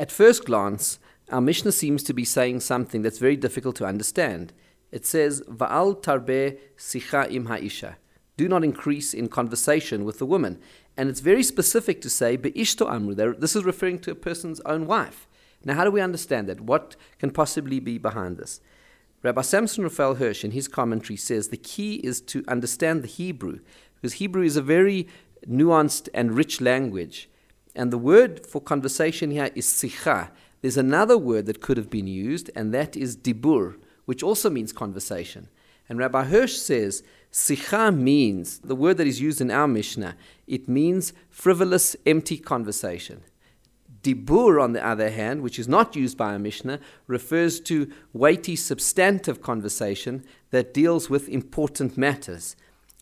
At 0.00 0.10
first 0.10 0.46
glance, 0.46 0.98
our 1.30 1.42
Mishnah 1.42 1.72
seems 1.72 2.02
to 2.04 2.14
be 2.14 2.24
saying 2.24 2.60
something 2.60 3.02
that's 3.02 3.18
very 3.18 3.36
difficult 3.36 3.76
to 3.76 3.84
understand. 3.84 4.54
It 4.90 5.04
says, 5.04 5.42
Va'al 5.42 6.02
tarbe 6.02 6.56
sicha 6.78 7.30
im 7.30 7.44
ha'isha. 7.44 7.96
Do 8.38 8.48
not 8.48 8.64
increase 8.64 9.12
in 9.12 9.28
conversation 9.28 10.06
with 10.06 10.18
the 10.18 10.24
woman. 10.24 10.58
And 10.96 11.10
it's 11.10 11.20
very 11.20 11.42
specific 11.42 12.00
to 12.00 12.08
say, 12.08 12.38
Be'ishto 12.38 12.90
amru. 12.90 13.14
This 13.34 13.54
is 13.54 13.62
referring 13.62 13.98
to 13.98 14.10
a 14.10 14.14
person's 14.14 14.60
own 14.60 14.86
wife. 14.86 15.28
Now, 15.66 15.74
how 15.74 15.84
do 15.84 15.90
we 15.90 16.00
understand 16.00 16.48
that? 16.48 16.62
What 16.62 16.96
can 17.18 17.30
possibly 17.30 17.78
be 17.78 17.98
behind 17.98 18.38
this? 18.38 18.62
Rabbi 19.22 19.42
Samson 19.42 19.84
Raphael 19.84 20.14
Hirsch, 20.14 20.46
in 20.46 20.52
his 20.52 20.66
commentary, 20.66 21.18
says 21.18 21.48
the 21.48 21.58
key 21.58 21.96
is 21.96 22.22
to 22.22 22.42
understand 22.48 23.02
the 23.02 23.06
Hebrew, 23.06 23.58
because 23.96 24.14
Hebrew 24.14 24.44
is 24.44 24.56
a 24.56 24.62
very 24.62 25.08
nuanced 25.46 26.08
and 26.14 26.32
rich 26.32 26.62
language. 26.62 27.28
And 27.74 27.92
the 27.92 27.98
word 27.98 28.46
for 28.46 28.60
conversation 28.60 29.30
here 29.30 29.50
is 29.54 29.66
sicha. 29.66 30.30
There's 30.60 30.76
another 30.76 31.16
word 31.16 31.46
that 31.46 31.60
could 31.60 31.76
have 31.76 31.90
been 31.90 32.06
used, 32.06 32.50
and 32.54 32.74
that 32.74 32.96
is 32.96 33.16
dibur, 33.16 33.76
which 34.04 34.22
also 34.22 34.50
means 34.50 34.72
conversation. 34.72 35.48
And 35.88 35.98
Rabbi 35.98 36.24
Hirsch 36.24 36.56
says 36.56 37.02
sicha 37.32 37.96
means, 37.96 38.58
the 38.58 38.76
word 38.76 38.96
that 38.98 39.06
is 39.06 39.20
used 39.20 39.40
in 39.40 39.50
our 39.50 39.68
Mishnah, 39.68 40.16
it 40.46 40.68
means 40.68 41.12
frivolous, 41.30 41.96
empty 42.06 42.38
conversation. 42.38 43.22
Dibur, 44.02 44.62
on 44.62 44.72
the 44.72 44.84
other 44.84 45.10
hand, 45.10 45.42
which 45.42 45.58
is 45.58 45.68
not 45.68 45.94
used 45.94 46.16
by 46.16 46.34
a 46.34 46.38
Mishnah, 46.38 46.80
refers 47.06 47.60
to 47.60 47.90
weighty, 48.12 48.56
substantive 48.56 49.42
conversation 49.42 50.24
that 50.50 50.72
deals 50.72 51.10
with 51.10 51.28
important 51.28 51.98
matters. 51.98 52.56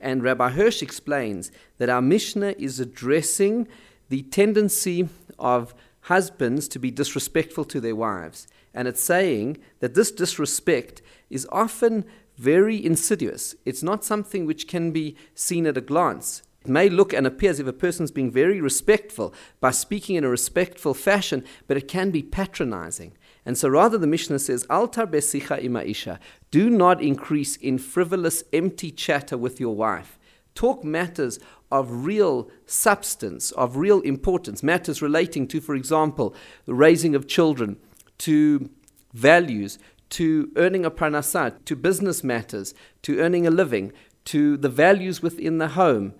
And 0.00 0.22
Rabbi 0.22 0.50
Hirsch 0.50 0.82
explains 0.82 1.52
that 1.78 1.90
our 1.90 2.02
Mishnah 2.02 2.54
is 2.58 2.80
addressing 2.80 3.68
the 4.10 4.22
tendency 4.22 5.08
of 5.38 5.74
husbands 6.02 6.68
to 6.68 6.78
be 6.78 6.90
disrespectful 6.90 7.64
to 7.64 7.80
their 7.80 7.96
wives. 7.96 8.46
And 8.74 8.86
it's 8.86 9.02
saying 9.02 9.58
that 9.78 9.94
this 9.94 10.10
disrespect 10.10 11.00
is 11.30 11.48
often 11.50 12.04
very 12.36 12.84
insidious. 12.84 13.54
It's 13.64 13.82
not 13.82 14.04
something 14.04 14.46
which 14.46 14.68
can 14.68 14.92
be 14.92 15.16
seen 15.34 15.66
at 15.66 15.76
a 15.76 15.80
glance. 15.80 16.42
It 16.62 16.68
may 16.68 16.88
look 16.88 17.12
and 17.12 17.26
appear 17.26 17.50
as 17.50 17.60
if 17.60 17.66
a 17.66 17.72
person's 17.72 18.10
being 18.10 18.30
very 18.30 18.60
respectful 18.60 19.32
by 19.60 19.70
speaking 19.70 20.16
in 20.16 20.24
a 20.24 20.28
respectful 20.28 20.92
fashion, 20.92 21.44
but 21.66 21.76
it 21.76 21.88
can 21.88 22.10
be 22.10 22.22
patronizing. 22.22 23.16
And 23.46 23.56
so 23.56 23.68
rather 23.68 23.96
the 23.96 24.06
Mishnah 24.06 24.40
says, 24.40 24.66
Altar 24.68 25.06
besicha 25.06 25.62
imaisha, 25.62 26.18
do 26.50 26.68
not 26.68 27.02
increase 27.02 27.56
in 27.56 27.78
frivolous, 27.78 28.44
empty 28.52 28.90
chatter 28.90 29.38
with 29.38 29.58
your 29.58 29.74
wife. 29.74 30.18
Talk 30.54 30.84
matters 30.84 31.38
of 31.70 32.04
real 32.04 32.50
substance, 32.66 33.52
of 33.52 33.76
real 33.76 34.00
importance, 34.00 34.62
matters 34.62 35.00
relating 35.00 35.46
to, 35.48 35.60
for 35.60 35.74
example, 35.74 36.34
the 36.66 36.74
raising 36.74 37.14
of 37.14 37.28
children, 37.28 37.76
to 38.18 38.70
values, 39.12 39.78
to 40.10 40.50
earning 40.56 40.84
a 40.84 40.90
pranasat, 40.90 41.64
to 41.64 41.76
business 41.76 42.24
matters, 42.24 42.74
to 43.02 43.20
earning 43.20 43.46
a 43.46 43.50
living, 43.50 43.92
to 44.26 44.56
the 44.56 44.68
values 44.68 45.22
within 45.22 45.58
the 45.58 45.68
home, 45.68 46.14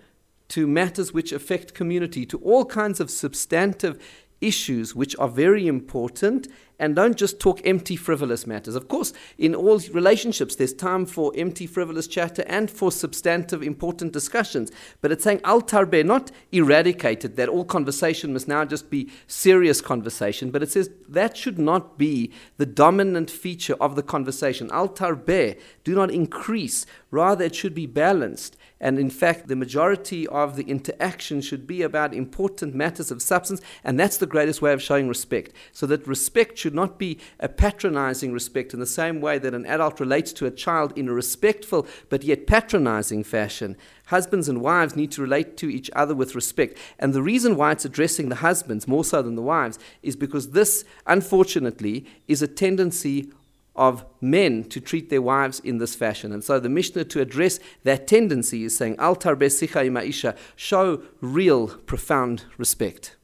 to 0.48 0.66
matters 0.66 1.12
which 1.12 1.32
affect 1.32 1.74
community, 1.74 2.24
to 2.26 2.38
all 2.38 2.64
kinds 2.64 3.00
of 3.00 3.10
substantive 3.10 3.98
issues 4.40 4.94
which 4.94 5.14
are 5.18 5.28
very 5.28 5.66
important 5.66 6.48
and 6.80 6.96
don't 6.96 7.16
just 7.16 7.38
talk 7.38 7.60
empty, 7.64 7.94
frivolous 7.94 8.46
matters. 8.46 8.74
Of 8.74 8.88
course, 8.88 9.12
in 9.38 9.54
all 9.54 9.78
relationships, 9.92 10.56
there's 10.56 10.72
time 10.72 11.06
for 11.06 11.32
empty, 11.36 11.66
frivolous 11.66 12.08
chatter 12.08 12.42
and 12.46 12.70
for 12.70 12.90
substantive, 12.90 13.62
important 13.62 14.12
discussions. 14.12 14.72
But 15.00 15.12
it's 15.12 15.22
saying 15.22 15.42
al 15.44 15.60
tarbe, 15.60 16.04
not 16.04 16.32
eradicated, 16.50 17.36
that 17.36 17.50
all 17.50 17.64
conversation 17.64 18.32
must 18.32 18.48
now 18.48 18.64
just 18.64 18.90
be 18.90 19.10
serious 19.26 19.80
conversation, 19.80 20.50
but 20.50 20.62
it 20.62 20.72
says 20.72 20.90
that 21.08 21.36
should 21.36 21.58
not 21.58 21.98
be 21.98 22.32
the 22.56 22.66
dominant 22.66 23.30
feature 23.30 23.76
of 23.80 23.94
the 23.94 24.02
conversation. 24.02 24.70
Al 24.72 24.88
tarbe, 24.88 25.58
do 25.84 25.94
not 25.94 26.10
increase, 26.10 26.86
rather, 27.10 27.44
it 27.44 27.54
should 27.54 27.74
be 27.74 27.86
balanced. 27.86 28.56
And 28.80 28.98
in 28.98 29.10
fact, 29.10 29.48
the 29.48 29.56
majority 29.56 30.26
of 30.28 30.56
the 30.56 30.62
interaction 30.62 31.42
should 31.42 31.66
be 31.66 31.82
about 31.82 32.14
important 32.14 32.74
matters 32.74 33.10
of 33.10 33.20
substance, 33.20 33.60
and 33.84 34.00
that's 34.00 34.16
the 34.16 34.26
greatest 34.26 34.62
way 34.62 34.72
of 34.72 34.80
showing 34.80 35.06
respect. 35.06 35.52
So 35.72 35.86
that 35.86 36.06
respect 36.06 36.56
should 36.56 36.69
not 36.74 36.98
be 36.98 37.18
a 37.38 37.48
patronizing 37.48 38.32
respect 38.32 38.74
in 38.74 38.80
the 38.80 38.86
same 38.86 39.20
way 39.20 39.38
that 39.38 39.54
an 39.54 39.66
adult 39.66 40.00
relates 40.00 40.32
to 40.34 40.46
a 40.46 40.50
child 40.50 40.96
in 40.96 41.08
a 41.08 41.12
respectful 41.12 41.86
but 42.08 42.24
yet 42.24 42.46
patronizing 42.46 43.24
fashion. 43.24 43.76
Husbands 44.06 44.48
and 44.48 44.60
wives 44.60 44.96
need 44.96 45.12
to 45.12 45.22
relate 45.22 45.56
to 45.58 45.70
each 45.70 45.90
other 45.94 46.14
with 46.14 46.34
respect. 46.34 46.76
And 46.98 47.12
the 47.12 47.22
reason 47.22 47.56
why 47.56 47.72
it's 47.72 47.84
addressing 47.84 48.28
the 48.28 48.36
husbands 48.36 48.88
more 48.88 49.04
so 49.04 49.22
than 49.22 49.36
the 49.36 49.42
wives 49.42 49.78
is 50.02 50.16
because 50.16 50.50
this, 50.50 50.84
unfortunately, 51.06 52.06
is 52.26 52.42
a 52.42 52.48
tendency 52.48 53.30
of 53.76 54.04
men 54.20 54.64
to 54.64 54.80
treat 54.80 55.10
their 55.10 55.22
wives 55.22 55.60
in 55.60 55.78
this 55.78 55.94
fashion. 55.94 56.32
And 56.32 56.42
so 56.42 56.58
the 56.58 56.68
Mishnah, 56.68 57.04
to 57.04 57.20
address 57.20 57.60
that 57.84 58.06
tendency, 58.06 58.64
is 58.64 58.76
saying, 58.76 58.98
Altar 58.98 59.36
besicha 59.36 60.06
isha, 60.06 60.34
show 60.56 61.02
real, 61.20 61.68
profound 61.68 62.44
respect. 62.58 63.16